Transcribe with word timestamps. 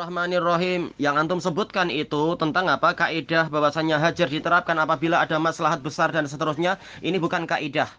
Rahmanirrahim 0.00 0.96
yang 0.96 1.20
antum 1.20 1.44
sebutkan 1.44 1.92
itu 1.92 2.32
tentang 2.40 2.72
apa 2.72 2.96
kaidah 2.96 3.52
bahwasanya 3.52 4.00
hajar 4.00 4.32
diterapkan 4.32 4.72
apabila 4.80 5.20
ada 5.20 5.36
maslahat 5.36 5.84
besar 5.84 6.08
dan 6.08 6.24
seterusnya 6.24 6.80
ini 7.04 7.20
bukan 7.20 7.44
kaidah 7.44 7.92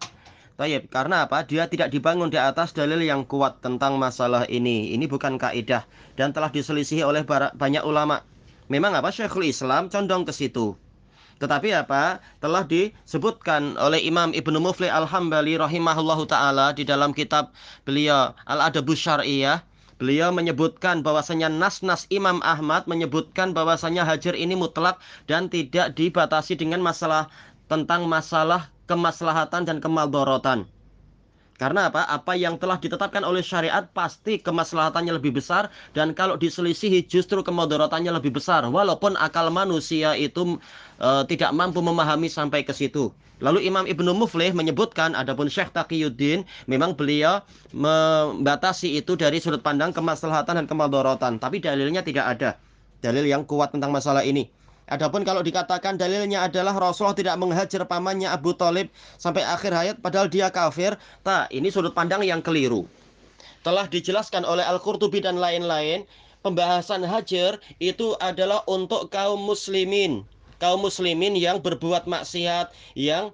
Tayyip, 0.62 0.94
karena 0.94 1.26
apa? 1.26 1.42
Dia 1.42 1.66
tidak 1.66 1.90
dibangun 1.90 2.30
di 2.30 2.38
atas 2.38 2.70
dalil 2.70 3.02
yang 3.02 3.26
kuat 3.26 3.66
tentang 3.66 3.98
masalah 3.98 4.45
ini. 4.45 4.94
Ini 4.94 5.09
bukan 5.09 5.42
kaidah 5.42 5.90
dan 6.14 6.38
telah 6.38 6.54
diselisihi 6.54 7.02
oleh 7.02 7.26
banyak 7.26 7.82
ulama. 7.82 8.22
Memang 8.70 8.94
apa 8.94 9.09
Syekhul 9.09 9.50
Islam 9.50 9.90
condong 9.90 10.22
ke 10.22 10.30
situ. 10.30 10.78
Tetapi 11.42 11.73
apa? 11.73 12.22
Telah 12.38 12.70
disebutkan 12.70 13.73
oleh 13.73 14.06
Imam 14.06 14.30
Ibnu 14.38 14.62
Mufli 14.62 14.86
Al-Hambali 14.86 15.58
rahimahullahu 15.58 16.30
taala 16.30 16.78
di 16.78 16.86
dalam 16.86 17.09
kitab 17.18 17.50
beliau 17.81 18.38
Al-Adabus 18.45 19.02
Syar'iyyah 19.02 19.66
Beliau 20.02 20.34
menyebutkan 20.34 21.05
bahwasanya 21.05 21.46
nas-nas 21.46 22.09
Imam 22.09 22.42
Ahmad 22.42 22.90
menyebutkan 22.90 23.54
bahwasanya 23.54 24.02
hajar 24.02 24.34
ini 24.34 24.58
mutlak 24.58 24.98
dan 25.30 25.46
tidak 25.46 25.94
dibatasi 25.94 26.58
dengan 26.58 26.81
masalah 26.81 27.30
tentang 27.70 28.09
masalah 28.09 28.73
kemaslahatan 28.90 29.62
dan 29.70 29.78
kemaldorotan. 29.78 30.66
Karena 31.62 31.94
apa? 31.94 32.09
Apa 32.09 32.34
yang 32.34 32.58
telah 32.58 32.81
ditetapkan 32.81 33.22
oleh 33.22 33.45
syariat 33.45 33.86
pasti 33.94 34.42
kemaslahatannya 34.42 35.14
lebih 35.22 35.38
besar 35.38 35.70
dan 35.94 36.18
kalau 36.18 36.34
diselisihi 36.34 37.06
justru 37.06 37.45
kemudaratannya 37.45 38.09
lebih 38.18 38.34
besar 38.34 38.66
walaupun 38.66 39.14
akal 39.22 39.53
manusia 39.53 40.18
itu 40.18 40.58
e, 40.98 41.09
tidak 41.30 41.53
mampu 41.53 41.78
memahami 41.86 42.34
sampai 42.34 42.66
ke 42.66 42.73
situ. 42.73 43.14
Lalu 43.45 43.70
Imam 43.70 43.86
Ibnu 43.86 44.09
Muflih 44.18 44.58
menyebutkan 44.58 45.14
adapun 45.14 45.53
Syekh 45.53 45.70
Taqiyuddin 45.70 46.50
memang 46.66 46.98
beliau 46.98 47.45
membatasi 47.78 48.98
itu 48.98 49.14
dari 49.14 49.38
sudut 49.38 49.62
pandang 49.62 49.94
kemaslahatan 49.94 50.62
dan 50.62 50.66
kemudaratan, 50.66 51.38
tapi 51.38 51.62
dalilnya 51.62 52.02
tidak 52.02 52.25
ada. 52.25 52.50
Dalil 53.06 53.30
yang 53.30 53.46
kuat 53.46 53.70
tentang 53.70 53.94
masalah 53.94 54.25
ini. 54.25 54.50
Adapun 54.92 55.23
kalau 55.23 55.39
dikatakan 55.39 55.95
dalilnya 55.95 56.44
adalah 56.44 56.75
Rasulullah 56.75 57.16
tidak 57.16 57.39
menghajar 57.39 57.88
pamannya 57.88 58.28
Abu 58.28 58.52
Talib 58.52 58.92
sampai 59.16 59.39
akhir 59.39 59.72
hayat 59.72 59.95
padahal 60.03 60.28
dia 60.28 60.52
kafir. 60.52 61.00
Tak, 61.23 61.47
ini 61.47 61.72
sudut 61.72 61.95
pandang 61.95 62.20
yang 62.28 62.44
keliru. 62.44 62.84
Telah 63.64 63.88
dijelaskan 63.88 64.44
oleh 64.44 64.67
Al-Qurtubi 64.67 65.23
dan 65.23 65.39
lain-lain, 65.39 66.03
pembahasan 66.44 67.08
hajar 67.08 67.56
itu 67.80 68.19
adalah 68.19 68.67
untuk 68.67 69.08
kaum 69.08 69.39
muslimin. 69.39 70.28
Kaum 70.59 70.84
muslimin 70.84 71.39
yang 71.39 71.64
berbuat 71.64 72.03
maksiat, 72.12 72.75
yang 73.00 73.31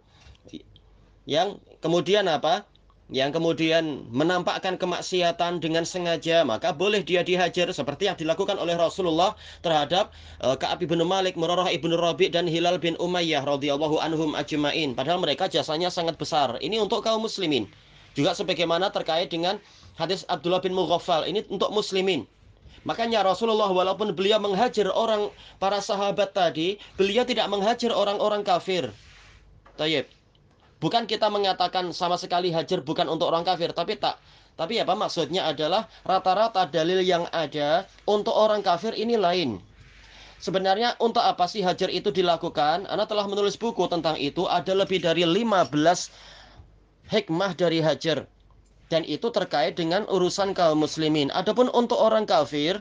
yang 1.26 1.58
kemudian 1.82 2.30
apa? 2.30 2.70
Yang 3.08 3.32
kemudian 3.32 4.04
menampakkan 4.12 4.76
kemaksiatan 4.76 5.64
dengan 5.64 5.88
sengaja 5.88 6.44
maka 6.44 6.76
boleh 6.76 7.00
dia 7.00 7.24
dihajar 7.24 7.72
seperti 7.72 8.12
yang 8.12 8.20
dilakukan 8.20 8.60
oleh 8.60 8.76
Rasulullah 8.76 9.32
terhadap 9.64 10.12
uh, 10.44 10.60
Ka'ab 10.60 10.84
bin 10.84 11.00
Malik, 11.08 11.40
Murarah 11.40 11.72
ibnu 11.72 11.96
Rabi 11.96 12.28
dan 12.28 12.52
Hilal 12.52 12.76
bin 12.84 13.00
Umayyah 13.00 13.48
radhiyallahu 13.48 14.04
anhum 14.04 14.36
ajmain. 14.36 14.92
Padahal 14.92 15.24
mereka 15.24 15.48
jasanya 15.48 15.88
sangat 15.88 16.20
besar. 16.20 16.60
Ini 16.60 16.84
untuk 16.84 17.00
kaum 17.00 17.24
muslimin. 17.24 17.72
Juga 18.12 18.36
sebagaimana 18.36 18.92
terkait 18.92 19.32
dengan 19.32 19.56
hadis 19.96 20.28
Abdullah 20.28 20.60
bin 20.60 20.76
Mughaffal. 20.76 21.24
Ini 21.32 21.48
untuk 21.48 21.72
muslimin. 21.72 22.28
Makanya 22.84 23.24
Rasulullah 23.24 23.72
walaupun 23.72 24.12
beliau 24.12 24.40
menghajar 24.44 24.92
orang 24.92 25.32
para 25.64 25.80
sahabat 25.80 26.36
tadi, 26.36 26.76
beliau 27.00 27.24
tidak 27.24 27.48
menghajar 27.48 27.96
orang-orang 27.96 28.44
kafir. 28.44 28.92
Tayyib. 29.80 30.17
Bukan 30.78 31.10
kita 31.10 31.34
mengatakan 31.34 31.90
sama 31.90 32.22
sekali 32.22 32.54
hajar 32.54 32.86
bukan 32.86 33.10
untuk 33.10 33.34
orang 33.34 33.42
kafir, 33.42 33.74
tapi 33.74 33.98
tak. 33.98 34.22
Tapi 34.58 34.82
apa 34.82 34.98
maksudnya 34.98 35.50
adalah 35.50 35.86
rata-rata 36.02 36.66
dalil 36.70 37.02
yang 37.02 37.30
ada 37.30 37.86
untuk 38.10 38.34
orang 38.34 38.66
kafir 38.66 38.94
ini 38.98 39.18
lain. 39.18 39.62
Sebenarnya 40.38 40.94
untuk 41.02 41.26
apa 41.26 41.50
sih 41.50 41.66
hajar 41.66 41.90
itu 41.90 42.14
dilakukan? 42.14 42.86
Anda 42.86 43.10
telah 43.10 43.26
menulis 43.26 43.58
buku 43.58 43.90
tentang 43.90 44.22
itu, 44.22 44.46
ada 44.46 44.74
lebih 44.78 45.02
dari 45.02 45.26
15 45.26 46.14
hikmah 47.10 47.58
dari 47.58 47.82
hajar. 47.82 48.30
Dan 48.88 49.02
itu 49.04 49.34
terkait 49.34 49.76
dengan 49.76 50.06
urusan 50.06 50.54
kaum 50.54 50.86
muslimin. 50.86 51.34
Adapun 51.34 51.74
untuk 51.74 51.98
orang 51.98 52.30
kafir, 52.30 52.80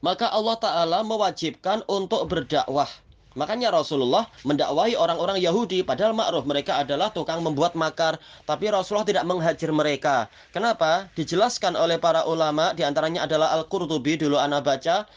maka 0.00 0.26
Allah 0.32 0.56
Ta'ala 0.58 0.98
mewajibkan 1.04 1.84
untuk 1.86 2.26
berdakwah. 2.26 2.88
Makanya 3.32 3.72
Rasulullah 3.72 4.28
mendakwahi 4.44 4.96
orang-orang 4.96 5.40
Yahudi 5.40 5.80
padahal 5.80 6.12
ma'ruf 6.12 6.44
mereka 6.44 6.80
adalah 6.80 7.08
tukang 7.08 7.40
membuat 7.40 7.72
makar, 7.72 8.20
tapi 8.44 8.68
Rasulullah 8.68 9.08
tidak 9.08 9.24
menghajar 9.24 9.70
mereka. 9.72 10.28
Kenapa? 10.52 11.08
Dijelaskan 11.16 11.74
oleh 11.74 11.96
para 11.96 12.28
ulama 12.28 12.76
di 12.76 12.84
antaranya 12.84 13.24
adalah 13.24 13.56
Al-Qurtubi 13.56 14.20
dulu 14.20 14.36
anak 14.36 14.62
baca 14.64 15.08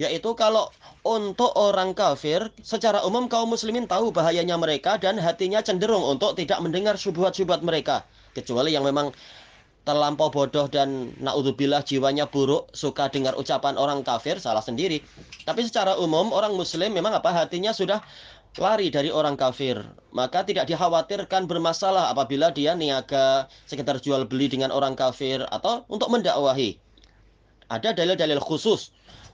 yaitu 0.00 0.32
kalau 0.32 0.72
untuk 1.04 1.52
orang 1.60 1.92
kafir 1.92 2.48
secara 2.64 3.04
umum 3.04 3.28
kaum 3.28 3.52
muslimin 3.52 3.84
tahu 3.84 4.08
bahayanya 4.08 4.56
mereka 4.56 4.96
dan 4.96 5.20
hatinya 5.20 5.60
cenderung 5.60 6.00
untuk 6.00 6.32
tidak 6.40 6.56
mendengar 6.64 6.96
syubhat-syubhat 6.96 7.60
mereka 7.60 8.08
kecuali 8.32 8.72
yang 8.72 8.88
memang 8.88 9.12
terlampau 9.88 10.28
bodoh 10.28 10.68
dan 10.68 11.16
naudzubillah 11.18 11.80
jiwanya 11.80 12.28
buruk, 12.28 12.68
suka 12.76 13.08
dengar 13.08 13.32
ucapan 13.36 13.80
orang 13.80 14.04
kafir, 14.04 14.36
salah 14.36 14.60
sendiri. 14.60 15.00
Tapi 15.48 15.64
secara 15.64 15.96
umum 15.96 16.30
orang 16.30 16.52
muslim 16.52 16.92
memang 16.92 17.16
apa 17.16 17.32
hatinya 17.32 17.72
sudah 17.72 18.04
lari 18.60 18.92
dari 18.92 19.08
orang 19.08 19.38
kafir. 19.38 19.80
Maka 20.12 20.42
tidak 20.42 20.66
dikhawatirkan 20.66 21.46
bermasalah 21.46 22.10
apabila 22.10 22.50
dia 22.50 22.76
niaga, 22.76 23.46
sekitar 23.64 24.02
jual 24.02 24.26
beli 24.26 24.50
dengan 24.50 24.74
orang 24.74 24.98
kafir 24.98 25.46
atau 25.48 25.86
untuk 25.88 26.10
mendakwahi. 26.10 26.76
Ada 27.70 27.94
dalil-dalil 27.94 28.42
khusus. 28.42 28.90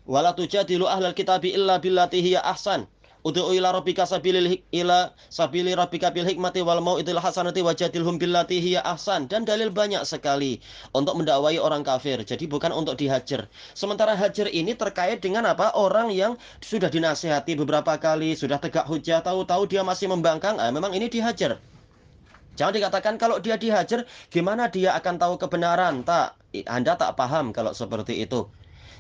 Wala 0.07 0.37
tujadilu 0.37 0.87
ahlal 0.87 1.17
kitabi 1.17 1.57
illa 1.57 1.83
billati 1.83 2.23
hiya 2.23 2.45
ahsan. 2.45 2.87
Ud'u 3.27 3.51
ila 3.59 3.75
rabbika 3.75 4.07
sabilil 4.07 4.63
ila 4.71 5.11
sabili 5.35 5.75
rabbika 5.75 6.15
bil 6.15 6.23
hikmati 6.23 6.63
wal 6.63 6.79
mau'itil 6.79 7.19
hasanati 7.19 7.59
wajadilhum 7.59 8.23
billati 8.23 8.63
hiya 8.63 8.87
ahsan 8.87 9.27
dan 9.27 9.43
dalil 9.43 9.75
banyak 9.75 10.07
sekali 10.07 10.63
untuk 10.95 11.19
mendakwai 11.19 11.59
orang 11.59 11.83
kafir. 11.83 12.23
Jadi 12.23 12.47
bukan 12.47 12.71
untuk 12.71 12.95
dihajar. 12.95 13.51
Sementara 13.75 14.15
hajar 14.15 14.47
ini 14.47 14.79
terkait 14.79 15.19
dengan 15.19 15.43
apa? 15.43 15.75
Orang 15.75 16.15
yang 16.15 16.39
sudah 16.63 16.87
dinasihati 16.87 17.59
beberapa 17.59 17.99
kali, 17.99 18.39
sudah 18.39 18.63
tegak 18.63 18.87
hujah, 18.87 19.19
tahu-tahu 19.27 19.67
dia 19.67 19.83
masih 19.83 20.07
membangkang, 20.07 20.63
ah, 20.63 20.71
memang 20.71 20.95
ini 20.95 21.11
dihajar. 21.11 21.59
Jangan 22.55 22.79
dikatakan 22.79 23.15
kalau 23.19 23.43
dia 23.43 23.59
dihajar, 23.59 24.07
gimana 24.31 24.71
dia 24.71 24.95
akan 24.95 25.19
tahu 25.19 25.35
kebenaran? 25.35 26.07
Tak, 26.07 26.39
Anda 26.71 26.95
tak 26.95 27.19
paham 27.19 27.51
kalau 27.51 27.75
seperti 27.75 28.23
itu. 28.23 28.47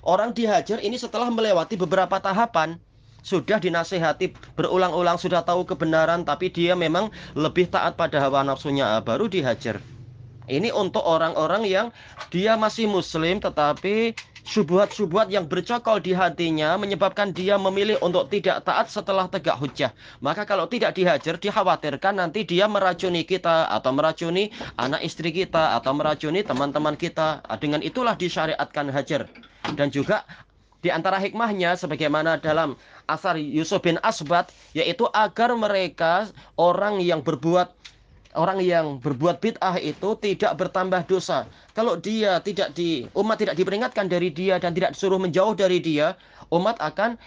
Orang 0.02 0.34
dihajar 0.34 0.82
ini 0.82 0.98
setelah 0.98 1.30
melewati 1.30 1.78
beberapa 1.78 2.18
tahapan 2.18 2.82
sudah 3.26 3.58
dinasehati 3.58 4.38
berulang-ulang 4.54 5.18
sudah 5.18 5.42
tahu 5.42 5.66
kebenaran 5.66 6.22
tapi 6.22 6.54
dia 6.54 6.78
memang 6.78 7.10
lebih 7.34 7.66
taat 7.66 7.98
pada 7.98 8.22
hawa 8.22 8.46
nafsunya 8.46 9.02
baru 9.02 9.26
dihajar. 9.26 9.82
Ini 10.46 10.70
untuk 10.70 11.02
orang-orang 11.02 11.66
yang 11.66 11.86
dia 12.30 12.54
masih 12.54 12.86
muslim 12.86 13.42
tetapi 13.42 14.14
subuhat-subuhat 14.46 15.26
yang 15.26 15.50
bercokol 15.50 15.98
di 15.98 16.14
hatinya 16.14 16.78
menyebabkan 16.78 17.34
dia 17.34 17.58
memilih 17.58 17.98
untuk 17.98 18.30
tidak 18.30 18.62
taat 18.62 18.86
setelah 18.86 19.26
tegak 19.26 19.58
hujah. 19.58 19.90
Maka 20.22 20.46
kalau 20.46 20.70
tidak 20.70 20.94
dihajar, 20.94 21.34
dikhawatirkan 21.34 22.22
nanti 22.22 22.46
dia 22.46 22.70
meracuni 22.70 23.26
kita 23.26 23.66
atau 23.66 23.90
meracuni 23.90 24.54
anak 24.78 25.02
istri 25.02 25.34
kita 25.34 25.74
atau 25.74 25.90
meracuni 25.98 26.46
teman-teman 26.46 26.94
kita. 26.94 27.42
Dengan 27.58 27.82
itulah 27.82 28.14
disyariatkan 28.14 28.94
hajar. 28.94 29.26
Dan 29.74 29.90
juga 29.90 30.22
di 30.86 30.94
antara 30.94 31.18
hikmahnya 31.18 31.74
sebagaimana 31.74 32.38
dalam 32.38 32.78
asar 33.10 33.34
Yusuf 33.34 33.82
bin 33.82 33.98
Asbat 34.06 34.54
yaitu 34.70 35.10
agar 35.10 35.50
mereka 35.58 36.30
orang 36.54 37.02
yang 37.02 37.26
berbuat 37.26 37.74
orang 38.38 38.62
yang 38.62 39.02
berbuat 39.02 39.42
bid'ah 39.42 39.82
itu 39.82 40.14
tidak 40.22 40.54
bertambah 40.54 41.02
dosa. 41.10 41.50
Kalau 41.74 41.98
dia 41.98 42.38
tidak 42.38 42.78
di 42.78 43.10
umat 43.18 43.42
tidak 43.42 43.58
diperingatkan 43.58 44.06
dari 44.06 44.30
dia 44.30 44.62
dan 44.62 44.76
tidak 44.76 44.94
disuruh 44.94 45.18
menjauh 45.18 45.58
dari 45.58 45.82
dia, 45.82 46.14
umat 46.54 46.78
akan 46.78 47.18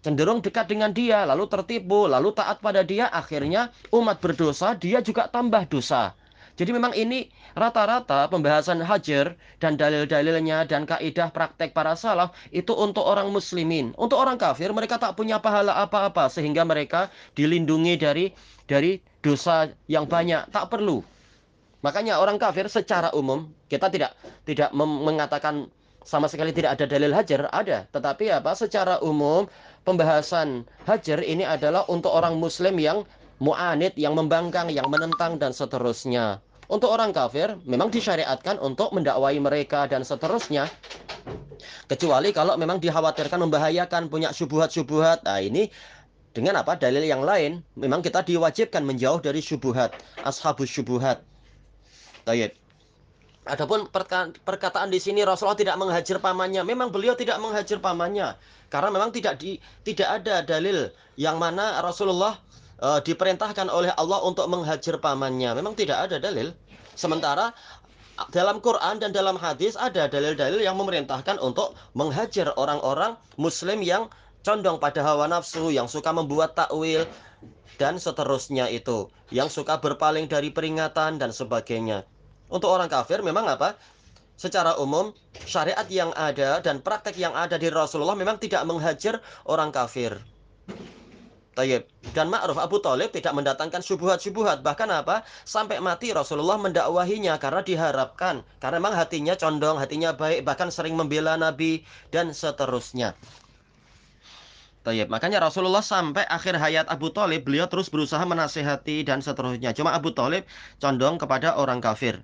cenderung 0.00 0.40
dekat 0.40 0.70
dengan 0.70 0.94
dia, 0.94 1.26
lalu 1.26 1.50
tertipu, 1.50 2.06
lalu 2.06 2.30
taat 2.32 2.62
pada 2.62 2.86
dia, 2.86 3.10
akhirnya 3.10 3.74
umat 3.90 4.22
berdosa, 4.22 4.78
dia 4.78 5.02
juga 5.02 5.26
tambah 5.26 5.66
dosa. 5.66 6.14
Jadi 6.52 6.70
memang 6.76 6.92
ini 6.92 7.32
rata-rata 7.56 8.28
pembahasan 8.28 8.84
hajar 8.84 9.40
dan 9.56 9.80
dalil-dalilnya 9.80 10.68
dan 10.68 10.84
kaidah 10.84 11.32
praktek 11.32 11.72
para 11.72 11.96
salaf 11.96 12.36
itu 12.52 12.76
untuk 12.76 13.08
orang 13.08 13.32
muslimin. 13.32 13.96
Untuk 13.96 14.20
orang 14.20 14.36
kafir 14.36 14.68
mereka 14.76 15.00
tak 15.00 15.16
punya 15.16 15.40
pahala 15.40 15.80
apa-apa 15.80 16.28
sehingga 16.28 16.68
mereka 16.68 17.08
dilindungi 17.32 17.94
dari 17.96 18.26
dari 18.68 19.00
dosa 19.24 19.72
yang 19.88 20.04
banyak, 20.04 20.52
tak 20.52 20.68
perlu. 20.68 21.00
Makanya 21.80 22.20
orang 22.20 22.36
kafir 22.36 22.68
secara 22.68 23.10
umum 23.16 23.48
kita 23.66 23.88
tidak 23.88 24.12
tidak 24.44 24.70
mengatakan 24.76 25.72
sama 26.04 26.26
sekali 26.26 26.50
tidak 26.52 26.78
ada 26.78 26.84
dalil 26.84 27.14
hajar, 27.14 27.48
ada. 27.48 27.86
Tetapi 27.90 28.28
apa? 28.28 28.52
Secara 28.52 29.00
umum 29.00 29.48
pembahasan 29.86 30.66
hajar 30.84 31.22
ini 31.22 31.46
adalah 31.46 31.86
untuk 31.88 32.10
orang 32.12 32.36
muslim 32.38 32.76
yang 32.78 33.06
mu'anid, 33.42 33.98
yang 33.98 34.14
membangkang, 34.14 34.70
yang 34.70 34.86
menentang, 34.86 35.42
dan 35.42 35.50
seterusnya. 35.50 36.38
Untuk 36.70 36.94
orang 36.94 37.10
kafir, 37.10 37.58
memang 37.66 37.90
disyariatkan 37.90 38.62
untuk 38.62 38.94
mendakwai 38.94 39.36
mereka 39.42 39.90
dan 39.90 40.06
seterusnya. 40.06 40.70
Kecuali 41.90 42.30
kalau 42.30 42.54
memang 42.54 42.78
dikhawatirkan 42.78 43.42
membahayakan, 43.42 44.06
punya 44.08 44.30
syubuhat-syubuhat. 44.30 45.26
Nah 45.26 45.42
ini 45.42 45.68
dengan 46.32 46.62
apa? 46.64 46.80
Dalil 46.80 47.04
yang 47.04 47.20
lain, 47.20 47.60
memang 47.76 48.00
kita 48.00 48.24
diwajibkan 48.24 48.80
menjauh 48.86 49.20
dari 49.20 49.44
syubuhat. 49.44 49.92
Ashabus 50.24 50.70
syubuhat. 50.70 51.20
Tayyip. 52.24 52.56
Adapun 53.42 53.90
perkataan 54.46 54.88
di 54.88 55.02
sini 55.02 55.26
Rasulullah 55.26 55.58
tidak 55.58 55.76
menghajar 55.76 56.22
pamannya. 56.22 56.62
Memang 56.62 56.94
beliau 56.94 57.18
tidak 57.18 57.42
menghajar 57.42 57.82
pamannya 57.82 58.38
karena 58.70 58.88
memang 58.88 59.10
tidak 59.10 59.36
di 59.42 59.58
tidak 59.82 60.22
ada 60.22 60.46
dalil 60.46 60.88
yang 61.18 61.36
mana 61.42 61.82
Rasulullah 61.82 62.38
uh, 62.82 62.98
diperintahkan 63.00 63.70
oleh 63.70 63.94
Allah 63.94 64.20
untuk 64.26 64.50
menghajar 64.50 64.98
pamannya. 64.98 65.54
Memang 65.54 65.78
tidak 65.78 66.10
ada 66.10 66.18
dalil. 66.18 66.50
Sementara 66.98 67.54
dalam 68.34 68.60
Quran 68.60 69.00
dan 69.00 69.14
dalam 69.14 69.40
hadis 69.40 69.78
ada 69.78 70.10
dalil-dalil 70.10 70.60
yang 70.60 70.76
memerintahkan 70.76 71.40
untuk 71.40 71.72
menghajar 71.96 72.52
orang-orang 72.60 73.16
muslim 73.40 73.80
yang 73.80 74.12
condong 74.42 74.76
pada 74.82 75.00
hawa 75.00 75.30
nafsu, 75.30 75.72
yang 75.72 75.88
suka 75.88 76.12
membuat 76.12 76.58
takwil 76.58 77.08
dan 77.80 77.96
seterusnya 77.96 78.68
itu, 78.68 79.08
yang 79.32 79.48
suka 79.48 79.80
berpaling 79.80 80.28
dari 80.28 80.52
peringatan 80.52 81.16
dan 81.16 81.30
sebagainya. 81.32 82.04
Untuk 82.52 82.68
orang 82.68 82.92
kafir 82.92 83.24
memang 83.24 83.48
apa? 83.48 83.80
Secara 84.36 84.76
umum 84.76 85.14
syariat 85.46 85.86
yang 85.88 86.10
ada 86.12 86.58
dan 86.60 86.82
praktek 86.82 87.16
yang 87.16 87.32
ada 87.32 87.56
di 87.56 87.70
Rasulullah 87.72 88.18
memang 88.18 88.36
tidak 88.42 88.66
menghajar 88.68 89.22
orang 89.46 89.70
kafir. 89.70 90.18
Tayyib. 91.52 91.84
Dan 92.16 92.32
ma'ruf 92.32 92.56
Abu 92.56 92.80
Talib 92.80 93.12
tidak 93.12 93.36
mendatangkan 93.36 93.84
syubuhat-syubuhat. 93.84 94.64
Bahkan 94.64 94.88
apa? 94.88 95.20
Sampai 95.44 95.84
mati 95.84 96.08
Rasulullah 96.16 96.56
mendakwahinya 96.56 97.36
karena 97.36 97.60
diharapkan. 97.60 98.40
Karena 98.56 98.80
memang 98.80 98.96
hatinya 98.96 99.36
condong, 99.36 99.76
hatinya 99.76 100.16
baik, 100.16 100.48
bahkan 100.48 100.72
sering 100.72 100.96
membela 100.96 101.36
Nabi 101.36 101.84
dan 102.08 102.32
seterusnya. 102.32 103.12
Tayyib. 104.82 105.12
Makanya 105.12 105.38
Rasulullah 105.44 105.84
sampai 105.84 106.26
akhir 106.26 106.58
hayat 106.58 106.86
Abu 106.90 107.14
Talib, 107.14 107.46
beliau 107.46 107.70
terus 107.70 107.86
berusaha 107.86 108.24
menasehati 108.24 109.06
dan 109.06 109.22
seterusnya. 109.22 109.70
Cuma 109.76 109.94
Abu 109.94 110.10
Talib 110.10 110.42
condong 110.82 111.20
kepada 111.20 111.54
orang 111.54 111.78
kafir. 111.78 112.18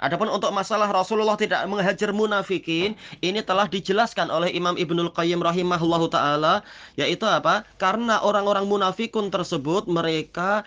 Adapun 0.00 0.32
untuk 0.32 0.54
masalah 0.56 0.88
Rasulullah 0.88 1.36
tidak 1.36 1.64
menghajar 1.68 2.14
munafikin, 2.16 2.96
ini 3.20 3.44
telah 3.44 3.68
dijelaskan 3.68 4.32
oleh 4.32 4.48
Imam 4.54 4.78
Ibnul 4.78 5.12
Qayyim 5.12 5.44
rahimahullahu 5.44 6.08
taala, 6.08 6.64
yaitu 6.96 7.28
apa? 7.28 7.66
Karena 7.76 8.24
orang-orang 8.24 8.64
munafikun 8.64 9.28
tersebut 9.28 9.84
mereka 9.90 10.64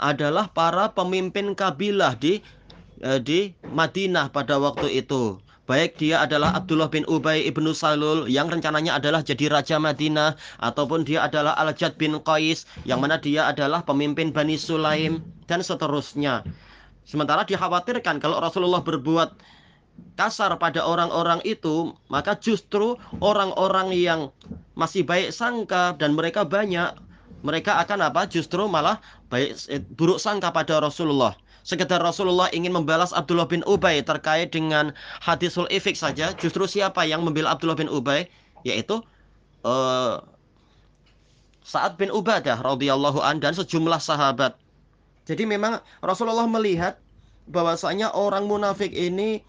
adalah 0.00 0.48
para 0.50 0.90
pemimpin 0.90 1.52
kabilah 1.52 2.16
di 2.16 2.40
eh, 3.04 3.20
di 3.20 3.52
Madinah 3.70 4.32
pada 4.32 4.56
waktu 4.58 5.04
itu. 5.04 5.38
Baik 5.62 5.94
dia 5.94 6.26
adalah 6.26 6.58
Abdullah 6.58 6.90
bin 6.90 7.06
Ubay 7.06 7.46
ibnu 7.46 7.70
Salul 7.70 8.26
yang 8.26 8.50
rencananya 8.50 8.98
adalah 8.98 9.22
jadi 9.22 9.46
Raja 9.46 9.78
Madinah 9.78 10.34
Ataupun 10.58 11.06
dia 11.06 11.22
adalah 11.22 11.54
Al-Jad 11.54 11.94
bin 12.02 12.18
Qais 12.18 12.66
yang 12.82 12.98
mana 12.98 13.14
dia 13.14 13.46
adalah 13.46 13.86
pemimpin 13.86 14.34
Bani 14.34 14.58
Sulaim 14.58 15.22
dan 15.46 15.62
seterusnya 15.62 16.42
Sementara 17.02 17.42
dikhawatirkan 17.42 18.22
kalau 18.22 18.38
Rasulullah 18.38 18.80
berbuat 18.80 19.34
kasar 20.16 20.54
pada 20.56 20.80
orang-orang 20.84 21.42
itu, 21.44 21.92
maka 22.08 22.38
justru 22.38 22.96
orang-orang 23.20 23.92
yang 23.92 24.20
masih 24.78 25.04
baik 25.04 25.34
sangka 25.34 25.96
dan 25.98 26.16
mereka 26.16 26.46
banyak, 26.46 26.94
mereka 27.42 27.82
akan 27.82 28.08
apa? 28.08 28.24
Justru 28.30 28.64
malah 28.70 29.02
baik 29.28 29.58
eh, 29.68 29.82
buruk 29.98 30.22
sangka 30.22 30.54
pada 30.54 30.78
Rasulullah. 30.78 31.34
Sekedar 31.62 32.02
Rasulullah 32.02 32.50
ingin 32.50 32.74
membalas 32.74 33.14
Abdullah 33.14 33.46
bin 33.46 33.62
Ubay 33.70 34.02
terkait 34.02 34.50
dengan 34.50 34.90
hadisul 35.22 35.70
ifik 35.70 35.94
saja, 35.94 36.34
justru 36.34 36.66
siapa 36.66 37.06
yang 37.06 37.22
membela 37.22 37.54
Abdullah 37.54 37.78
bin 37.78 37.86
Ubay? 37.86 38.26
Yaitu 38.66 38.98
uh, 39.62 40.22
Sa'ad 41.62 41.94
bin 41.94 42.10
Ubadah 42.10 42.58
radhiyallahu 42.58 43.22
an 43.22 43.38
dan 43.38 43.54
sejumlah 43.54 44.02
sahabat. 44.02 44.58
Jadi 45.22 45.46
memang 45.46 45.78
Rasulullah 46.02 46.50
melihat 46.50 46.98
bahwasanya 47.46 48.14
orang 48.14 48.46
munafik 48.50 48.90
ini 48.90 49.42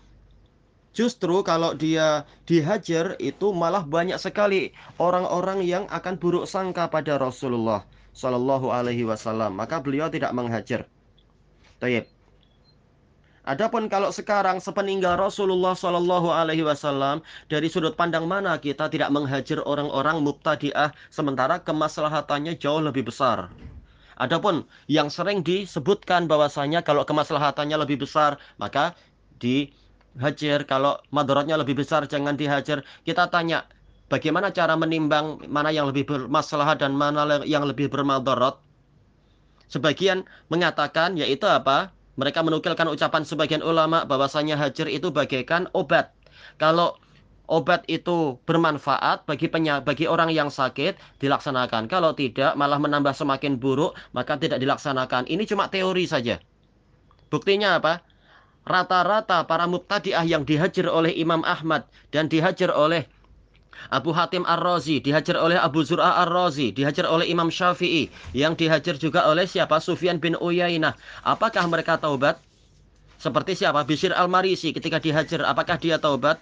justru 0.93 1.41
kalau 1.41 1.73
dia 1.73 2.29
dihajar 2.45 3.17
itu 3.17 3.49
malah 3.49 3.81
banyak 3.81 4.17
sekali 4.21 4.71
orang-orang 5.01 5.65
yang 5.65 5.83
akan 5.89 6.21
buruk 6.21 6.45
sangka 6.45 6.85
pada 6.89 7.17
Rasulullah 7.17 7.81
Shallallahu 8.13 8.69
Alaihi 8.69 9.09
Wasallam. 9.09 9.57
Maka 9.57 9.81
beliau 9.81 10.07
tidak 10.13 10.29
menghajar. 10.37 10.85
Tayyip. 11.81 12.05
Adapun 13.43 13.91
kalau 13.91 14.07
sekarang 14.07 14.63
sepeninggal 14.63 15.19
Rasulullah 15.19 15.75
Shallallahu 15.75 16.31
Alaihi 16.31 16.63
Wasallam 16.63 17.25
dari 17.51 17.67
sudut 17.67 17.97
pandang 17.99 18.23
mana 18.23 18.55
kita 18.55 18.87
tidak 18.87 19.11
menghajar 19.11 19.59
orang-orang 19.67 20.23
mubtadi'ah 20.23 20.95
sementara 21.11 21.59
kemaslahatannya 21.59 22.55
jauh 22.55 22.79
lebih 22.79 23.11
besar. 23.11 23.51
Adapun 24.17 24.65
yang 24.85 25.09
sering 25.09 25.41
disebutkan 25.41 26.29
bahwasanya 26.29 26.85
kalau 26.85 27.01
kemaslahatannya 27.03 27.77
lebih 27.81 28.05
besar, 28.05 28.37
maka 28.61 28.93
dihajar. 29.41 30.63
Kalau 30.69 31.01
madaratnya 31.09 31.57
lebih 31.57 31.81
besar, 31.81 32.05
jangan 32.05 32.37
dihajar. 32.37 32.85
Kita 33.03 33.27
tanya, 33.33 33.65
bagaimana 34.07 34.53
cara 34.53 34.77
menimbang 34.77 35.41
mana 35.49 35.73
yang 35.73 35.89
lebih 35.89 36.05
bermasalah 36.05 36.77
dan 36.77 36.93
mana 36.93 37.41
yang 37.43 37.65
lebih 37.65 37.89
bermadarat? 37.89 38.57
Sebagian 39.67 40.29
mengatakan, 40.53 41.17
yaitu 41.17 41.49
apa? 41.49 41.89
Mereka 42.13 42.45
menukilkan 42.45 42.85
ucapan 42.93 43.25
sebagian 43.25 43.65
ulama 43.65 44.05
bahwasanya 44.05 44.53
hajar 44.53 44.85
itu 44.85 45.09
bagaikan 45.09 45.65
obat. 45.73 46.13
Kalau 46.61 47.01
obat 47.53 47.85
itu 47.85 48.41
bermanfaat 48.49 49.29
bagi 49.29 49.45
penya, 49.45 49.85
bagi 49.85 50.09
orang 50.09 50.33
yang 50.33 50.49
sakit 50.49 50.97
dilaksanakan. 51.21 51.85
Kalau 51.85 52.17
tidak 52.17 52.57
malah 52.57 52.81
menambah 52.81 53.13
semakin 53.13 53.61
buruk, 53.61 53.93
maka 54.17 54.41
tidak 54.41 54.57
dilaksanakan. 54.57 55.29
Ini 55.29 55.45
cuma 55.45 55.69
teori 55.69 56.09
saja. 56.09 56.41
Buktinya 57.29 57.77
apa? 57.77 58.01
Rata-rata 58.65 59.45
para 59.45 59.69
mubtadi'ah 59.69 60.25
yang 60.25 60.41
dihajar 60.49 60.89
oleh 60.89 61.13
Imam 61.13 61.45
Ahmad 61.45 61.85
dan 62.09 62.25
dihajar 62.25 62.73
oleh 62.73 63.05
Abu 63.91 64.15
Hatim 64.15 64.47
Ar-Razi, 64.47 65.03
dihajar 65.03 65.35
oleh 65.35 65.59
Abu 65.59 65.83
Zur'ah 65.83 66.23
Ar-Razi, 66.23 66.71
dihajar 66.71 67.03
oleh 67.09 67.27
Imam 67.27 67.51
Syafi'i, 67.51 68.07
yang 68.31 68.55
dihajar 68.55 68.95
juga 68.95 69.27
oleh 69.27 69.43
siapa? 69.43 69.83
Sufyan 69.83 70.21
bin 70.21 70.39
Uyainah. 70.39 70.95
Apakah 71.25 71.67
mereka 71.67 71.99
taubat? 71.99 72.39
Seperti 73.19 73.55
siapa? 73.55 73.83
Bisir 73.87 74.11
Al-Marisi 74.11 74.71
ketika 74.71 74.99
dihajar, 74.99 75.47
apakah 75.47 75.79
dia 75.79 75.95
taubat? 75.95 76.39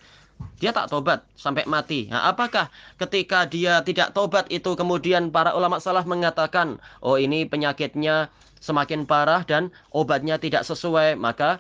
Dia 0.62 0.72
tak 0.72 0.94
tobat 0.94 1.26
sampai 1.34 1.66
mati. 1.66 2.08
Nah, 2.12 2.30
apakah 2.30 2.70
ketika 3.02 3.50
dia 3.50 3.82
tidak 3.82 4.14
tobat 4.14 4.46
itu 4.54 4.78
kemudian 4.78 5.34
para 5.34 5.52
ulama 5.58 5.82
salah 5.82 6.06
mengatakan, 6.06 6.78
oh 7.02 7.18
ini 7.18 7.50
penyakitnya 7.50 8.30
semakin 8.62 9.10
parah 9.10 9.42
dan 9.44 9.74
obatnya 9.90 10.38
tidak 10.38 10.62
sesuai, 10.64 11.18
maka 11.18 11.60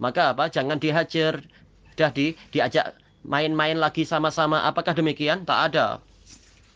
maka 0.00 0.32
apa? 0.32 0.48
Jangan 0.48 0.78
dihajar, 0.80 1.42
dah 1.98 2.10
di 2.14 2.38
diajak 2.54 2.96
main-main 3.26 3.76
lagi 3.76 4.06
sama-sama. 4.06 4.64
Apakah 4.64 4.94
demikian? 4.94 5.44
Tak 5.44 5.74
ada. 5.74 6.00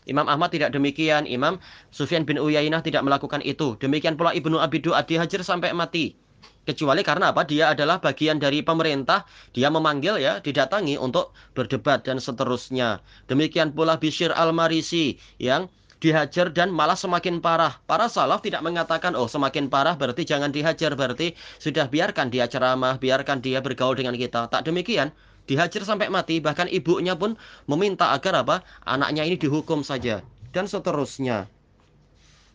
Imam 0.03 0.27
Ahmad 0.27 0.51
tidak 0.51 0.75
demikian, 0.75 1.23
Imam 1.23 1.63
Sufyan 1.95 2.27
bin 2.27 2.35
Uyainah 2.35 2.83
tidak 2.83 3.07
melakukan 3.07 3.39
itu. 3.39 3.79
Demikian 3.79 4.19
pula 4.19 4.35
Ibnu 4.35 4.59
Abi 4.59 4.83
Du'ad 4.83 5.07
dihajar 5.07 5.39
sampai 5.41 5.71
mati. 5.71 6.19
Kecuali 6.63 7.03
karena 7.03 7.35
apa? 7.35 7.43
Dia 7.43 7.75
adalah 7.75 7.99
bagian 7.99 8.39
dari 8.39 8.63
pemerintah, 8.63 9.27
dia 9.51 9.67
memanggil 9.67 10.15
ya, 10.15 10.39
didatangi 10.39 10.95
untuk 10.95 11.35
berdebat 11.51 12.07
dan 12.07 12.23
seterusnya. 12.23 13.03
Demikian 13.27 13.75
pula 13.75 13.99
Bishir 13.99 14.31
Al-Marisi 14.31 15.19
yang 15.43 15.67
dihajar 16.03 16.51
dan 16.51 16.71
malah 16.71 16.95
semakin 16.95 17.39
parah. 17.39 17.79
Para 17.87 18.11
salaf 18.11 18.43
tidak 18.43 18.63
mengatakan, 18.63 19.15
oh 19.15 19.27
semakin 19.27 19.71
parah 19.71 19.95
berarti 19.95 20.27
jangan 20.27 20.51
dihajar, 20.51 20.95
berarti 20.95 21.35
sudah 21.63 21.87
biarkan 21.87 22.31
dia 22.31 22.47
ceramah, 22.47 22.99
biarkan 22.99 23.39
dia 23.39 23.63
bergaul 23.63 23.95
dengan 23.95 24.15
kita. 24.15 24.51
Tak 24.51 24.67
demikian, 24.67 25.15
dihajar 25.47 25.83
sampai 25.87 26.11
mati, 26.11 26.43
bahkan 26.43 26.67
ibunya 26.67 27.15
pun 27.15 27.39
meminta 27.67 28.11
agar 28.11 28.43
apa? 28.43 28.67
Anaknya 28.83 29.23
ini 29.23 29.39
dihukum 29.39 29.83
saja 29.83 30.23
dan 30.51 30.67
seterusnya. 30.67 31.47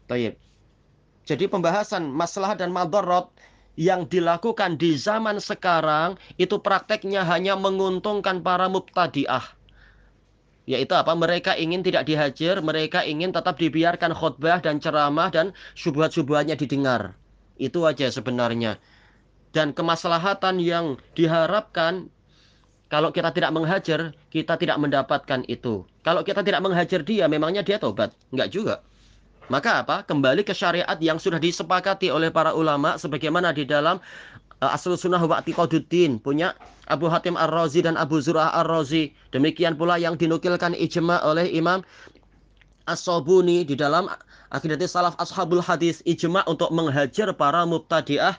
Taib. 0.09 0.37
Jadi 1.28 1.45
pembahasan 1.45 2.09
masalah 2.09 2.57
dan 2.57 2.73
madarat 2.73 3.28
yang 3.78 4.11
dilakukan 4.11 4.75
di 4.75 4.99
zaman 4.99 5.38
sekarang 5.38 6.18
itu 6.35 6.58
prakteknya 6.58 7.23
hanya 7.23 7.54
menguntungkan 7.54 8.42
para 8.42 8.66
mubtadi'ah. 8.66 9.54
Yaitu 10.66 10.92
apa? 10.99 11.14
Mereka 11.14 11.54
ingin 11.54 11.87
tidak 11.87 12.11
dihajar, 12.11 12.58
mereka 12.58 13.06
ingin 13.06 13.30
tetap 13.30 13.54
dibiarkan 13.56 14.12
khutbah 14.12 14.58
dan 14.58 14.82
ceramah 14.82 15.30
dan 15.30 15.54
syubhat-syubhatnya 15.78 16.58
didengar. 16.58 17.14
Itu 17.54 17.87
aja 17.87 18.11
sebenarnya. 18.11 18.82
Dan 19.54 19.73
kemaslahatan 19.73 20.58
yang 20.61 20.99
diharapkan 21.14 22.11
kalau 22.90 23.14
kita 23.14 23.30
tidak 23.30 23.54
menghajar, 23.54 24.12
kita 24.28 24.58
tidak 24.58 24.76
mendapatkan 24.76 25.47
itu. 25.47 25.87
Kalau 26.02 26.26
kita 26.26 26.42
tidak 26.42 26.61
menghajar 26.66 27.00
dia, 27.06 27.30
memangnya 27.30 27.62
dia 27.62 27.78
tobat? 27.80 28.12
Enggak 28.35 28.49
juga. 28.52 28.75
Maka 29.49 29.81
apa? 29.81 30.05
Kembali 30.05 30.45
ke 30.45 30.52
syariat 30.52 30.97
yang 31.00 31.17
sudah 31.17 31.40
disepakati 31.40 32.12
oleh 32.12 32.28
para 32.28 32.52
ulama 32.52 33.00
sebagaimana 33.00 33.57
di 33.57 33.64
dalam 33.64 33.97
uh, 34.61 34.71
Asal 34.76 34.93
Sunnah 35.00 35.25
wa 35.25 35.40
Atiqaduddin 35.40 36.21
punya 36.21 36.52
Abu 36.88 37.09
Hatim 37.09 37.33
Ar-Razi 37.33 37.81
dan 37.81 37.97
Abu 37.97 38.21
Zur'ah 38.21 38.52
Ar-Razi. 38.61 39.17
Demikian 39.33 39.81
pula 39.81 39.97
yang 39.97 40.21
dinukilkan 40.21 40.76
ijma 40.76 41.25
oleh 41.25 41.49
Imam 41.49 41.81
As-Sabuni 42.85 43.64
di 43.64 43.73
dalam 43.73 44.12
Akidat 44.52 44.85
Salaf 44.85 45.17
Ashabul 45.17 45.64
Hadis 45.64 46.05
ijma 46.05 46.45
untuk 46.45 46.69
menghajar 46.69 47.33
para 47.33 47.64
mubtadi'ah 47.64 48.37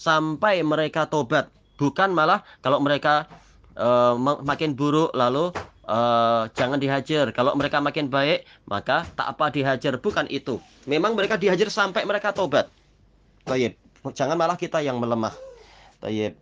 sampai 0.00 0.64
mereka 0.64 1.04
tobat. 1.04 1.52
Bukan 1.76 2.16
malah 2.16 2.44
kalau 2.64 2.80
mereka 2.80 3.28
uh, 3.76 4.16
makin 4.40 4.72
buruk 4.72 5.12
lalu 5.12 5.52
uh, 5.90 6.46
jangan 6.54 6.78
dihajar. 6.78 7.34
Kalau 7.34 7.58
mereka 7.58 7.82
makin 7.82 8.06
baik, 8.06 8.46
maka 8.70 9.02
tak 9.18 9.26
apa 9.26 9.50
dihajar. 9.50 9.98
Bukan 9.98 10.30
itu. 10.30 10.62
Memang 10.86 11.18
mereka 11.18 11.34
dihajar 11.34 11.66
sampai 11.66 12.06
mereka 12.06 12.30
tobat. 12.30 12.70
Baik. 13.44 13.74
Jangan 14.14 14.38
malah 14.38 14.54
kita 14.54 14.78
yang 14.80 15.02
melemah. 15.02 15.34
Baik. 15.98 16.38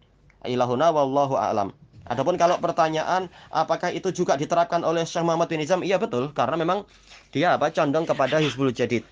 Ilahuna 0.47 0.93
wallahu 0.93 1.35
a'lam. 1.35 1.75
Adapun 2.09 2.41
kalau 2.41 2.57
pertanyaan 2.57 3.29
apakah 3.53 3.93
itu 3.93 4.09
juga 4.15 4.39
diterapkan 4.39 4.81
oleh 4.81 5.05
Syekh 5.05 5.29
Muhammad 5.29 5.53
bin 5.53 5.61
Izam? 5.61 5.85
Iya 5.85 6.01
betul, 6.01 6.33
karena 6.33 6.57
memang 6.57 6.89
dia 7.37 7.53
apa 7.53 7.69
condong 7.69 8.09
kepada 8.09 8.41
Hizbul 8.41 8.73
Jadid. 8.73 9.05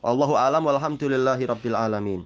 Allahu 0.00 0.32
a'lam 0.38 0.64
walhamdulillahi 0.64 1.44
rabbil 1.44 1.76
alamin. 1.76 2.20